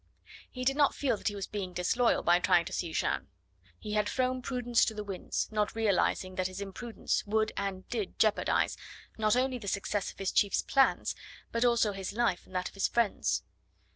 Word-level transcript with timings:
He 0.49 0.65
did 0.65 0.75
not 0.75 0.95
feel 0.95 1.15
that 1.17 1.27
he 1.27 1.35
was 1.35 1.45
being 1.45 1.73
disloyal 1.73 2.23
by 2.23 2.39
trying 2.39 2.65
to 2.65 2.73
see 2.73 2.91
Jeanne. 2.91 3.27
He 3.77 3.93
had 3.93 4.09
thrown 4.09 4.41
prudence 4.41 4.83
to 4.85 4.95
the 4.95 5.03
winds, 5.03 5.47
not 5.51 5.75
realising 5.75 6.33
that 6.37 6.47
his 6.47 6.59
imprudence 6.59 7.23
would 7.27 7.51
and 7.55 7.87
did 7.89 8.17
jeopardise, 8.17 8.75
not 9.19 9.35
only 9.35 9.59
the 9.59 9.67
success 9.67 10.11
of 10.11 10.17
his 10.17 10.31
chief's 10.31 10.63
plans, 10.63 11.13
but 11.51 11.63
also 11.63 11.91
his 11.91 12.13
life 12.13 12.47
and 12.47 12.55
that 12.55 12.67
of 12.69 12.73
his 12.73 12.87
friends. 12.87 13.43